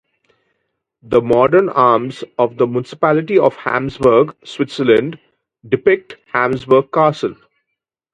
The 1.03 1.21
modern 1.21 1.69
arms 1.69 2.23
of 2.39 2.57
the 2.57 2.65
municipality 2.65 3.37
of 3.37 3.55
Habsburg, 3.55 4.35
Switzerland, 4.43 5.19
depict 5.69 6.15
Habsburg 6.33 6.91
Castle. 6.91 7.35